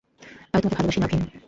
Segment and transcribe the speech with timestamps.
[0.53, 1.21] আমি তোমাকে ভালোবাসি, নাভিন।